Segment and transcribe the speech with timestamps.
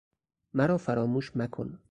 [0.53, 1.79] مرافراموش مکن